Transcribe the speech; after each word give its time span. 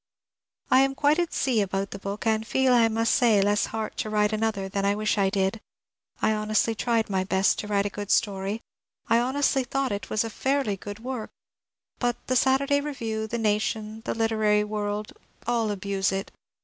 I 0.71 0.79
am 0.79 0.95
quite 0.95 1.19
at 1.19 1.31
sea 1.31 1.61
about 1.61 1.91
the 1.91 1.99
book; 1.99 2.25
and 2.25 2.47
feel, 2.47 2.73
I 2.73 2.87
must 2.87 3.13
say, 3.13 3.39
less 3.39 3.67
heart 3.67 3.97
to 3.97 4.09
write 4.09 4.33
another 4.33 4.67
than 4.67 4.83
I 4.83 4.95
wish 4.95 5.15
I 5.15 5.29
did. 5.29 5.61
I 6.23 6.33
honestly 6.33 6.73
tried 6.73 7.07
my 7.07 7.23
best 7.23 7.59
to 7.59 7.67
write 7.67 7.85
a 7.85 7.91
good 7.91 8.09
story— 8.09 8.61
I 9.11 9.19
honestly 9.19 9.63
thought 9.63 9.91
it 9.91 10.09
was 10.09 10.23
a 10.23 10.31
fairly 10.31 10.75
good 10.75 11.03
work; 11.03 11.29
but 11.99 12.15
the" 12.25 12.35
Saturday 12.45 12.81
Review," 12.81 13.27
the 13.27 13.37
Nation," 13.37 14.01
the" 14.05 14.15
Literary 14.15 14.63
World," 14.63 15.13
all 15.45 15.69
abuse 15.69 16.11
it. 16.11 16.31